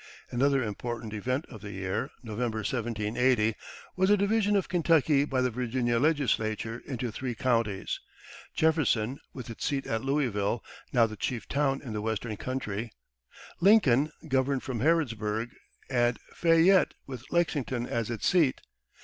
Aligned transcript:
Another 0.31 0.63
important 0.63 1.13
event 1.13 1.45
of 1.47 1.61
the 1.61 1.73
year 1.73 2.09
(November, 2.23 2.63
1780) 2.63 3.53
was 3.95 4.09
the 4.09 4.17
division 4.17 4.55
of 4.55 4.67
Kentucky 4.67 5.25
by 5.25 5.41
the 5.41 5.51
Virginia 5.51 5.99
legislature 5.99 6.81
into 6.87 7.11
three 7.11 7.35
counties 7.35 7.99
Jefferson, 8.55 9.19
with 9.31 9.51
its 9.51 9.63
seat 9.63 9.85
at 9.85 10.03
Louisville, 10.03 10.63
now 10.91 11.05
the 11.05 11.15
chief 11.15 11.47
town 11.47 11.83
in 11.83 11.93
the 11.93 12.01
Western 12.01 12.35
country; 12.35 12.91
Lincoln, 13.59 14.11
governed 14.27 14.63
from 14.63 14.79
Harrodsburg; 14.79 15.49
and 15.87 16.17
Fayette, 16.33 16.95
with 17.05 17.31
Lexington 17.31 17.85
as 17.85 18.09
its 18.09 18.25
seat. 18.27 18.59